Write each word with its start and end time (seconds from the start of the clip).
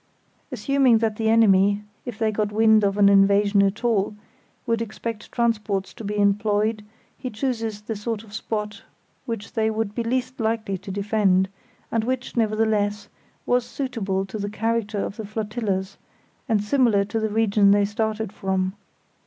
Assuming 0.51 0.97
that 0.97 1.17
the 1.17 1.29
enemy, 1.29 1.83
if 2.05 2.17
they 2.17 2.31
got 2.31 2.51
wind 2.51 2.83
of 2.83 2.97
an 2.97 3.07
invasion 3.07 3.61
at 3.61 3.83
all, 3.83 4.15
would 4.65 4.81
expect 4.81 5.31
transports 5.31 5.93
to 5.93 6.03
be 6.03 6.17
employed, 6.17 6.83
he 7.19 7.29
chooses 7.29 7.81
the 7.83 7.95
sort 7.95 8.23
of 8.23 8.33
spot 8.33 8.81
which 9.27 9.53
they 9.53 9.69
would 9.69 9.93
be 9.93 10.01
least 10.03 10.39
likely 10.39 10.75
to 10.75 10.89
defend, 10.91 11.49
and 11.91 12.03
which, 12.03 12.35
nevertheless, 12.35 13.09
was 13.45 13.63
suitable 13.63 14.25
to 14.25 14.39
the 14.39 14.49
character 14.49 14.97
of 14.97 15.17
the 15.17 15.23
flotillas, 15.27 15.99
and 16.49 16.63
similar 16.63 17.05
to 17.05 17.19
the 17.19 17.29
region 17.29 17.69
they 17.69 17.85
started 17.85 18.33
from. 18.33 18.73